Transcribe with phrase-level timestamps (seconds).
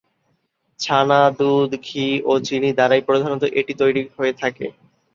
[0.79, 4.65] ছানা, দুধ, ঘি ও চিনি দ্বারাই প্রধানত এটি তৈরি হয়ে থাকে।